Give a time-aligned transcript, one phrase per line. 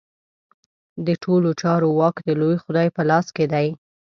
[1.05, 3.67] د ټولو چارو واک د لوی خدای په لاس کې دی.